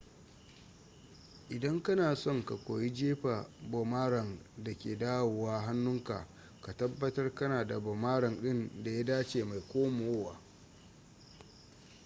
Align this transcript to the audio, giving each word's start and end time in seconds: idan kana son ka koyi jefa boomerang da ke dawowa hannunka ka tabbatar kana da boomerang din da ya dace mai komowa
idan 1.49 1.83
kana 1.83 2.15
son 2.15 2.45
ka 2.45 2.55
koyi 2.65 2.93
jefa 2.93 3.49
boomerang 3.69 4.39
da 4.63 4.73
ke 4.73 4.97
dawowa 4.97 5.59
hannunka 5.61 6.27
ka 6.61 6.73
tabbatar 6.73 7.33
kana 7.35 7.65
da 7.67 7.79
boomerang 7.79 8.41
din 8.41 8.71
da 8.83 8.91
ya 8.91 9.03
dace 9.05 9.43
mai 9.43 9.61
komowa 9.73 10.39